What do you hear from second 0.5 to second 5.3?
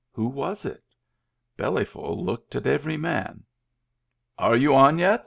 it.? Bellyful looked at every man, "Are you on yet?"